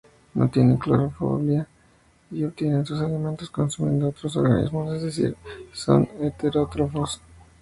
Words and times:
No 0.33 0.47
tienen 0.49 0.77
clorofila 0.77 1.67
y 2.31 2.43
obtienen 2.43 2.83
sus 2.87 2.99
alimentos 3.01 3.51
consumiendo 3.51 4.09
otros 4.09 4.35
organismos, 4.35 4.95
es 4.95 5.03
decir, 5.03 5.37
son 5.73 6.09
heterótrofos. 6.19 7.21